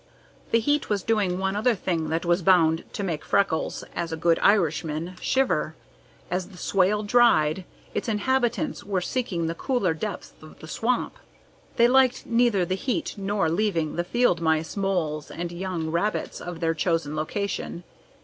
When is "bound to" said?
2.41-3.03